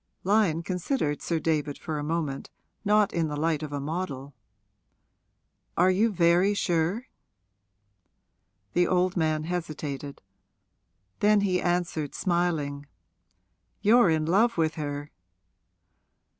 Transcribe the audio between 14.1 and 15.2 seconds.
love with her.'